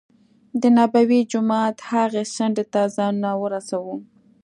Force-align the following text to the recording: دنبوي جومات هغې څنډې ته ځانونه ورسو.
دنبوي 0.61 1.19
جومات 1.31 1.77
هغې 1.91 2.23
څنډې 2.33 2.65
ته 2.73 2.81
ځانونه 2.95 3.31
ورسو. 3.41 3.81